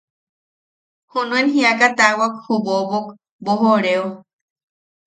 Junuen 1.11 1.47
jiaka 1.53 1.87
taawak 1.97 2.33
ju 2.45 2.55
bobok 2.65 3.07
boʼojooreo. 3.43 4.05